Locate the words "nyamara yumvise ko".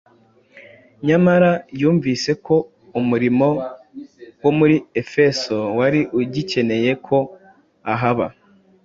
1.07-2.55